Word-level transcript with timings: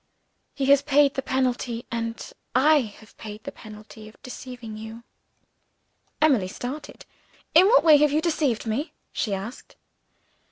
He 0.55 0.65
has 0.71 0.81
paid 0.81 1.13
the 1.13 1.21
penalty, 1.21 1.85
and 1.91 2.33
I 2.55 2.79
have 2.99 3.15
paid 3.17 3.43
the 3.43 3.51
penalty, 3.51 4.09
of 4.09 4.19
deceiving 4.23 4.75
you." 4.75 5.03
Emily 6.19 6.47
started. 6.47 7.05
"In 7.53 7.67
what 7.67 7.83
way 7.83 7.97
have 7.97 8.11
you 8.11 8.19
deceived 8.19 8.65
me?" 8.65 8.93
she 9.13 9.35
asked. 9.35 9.75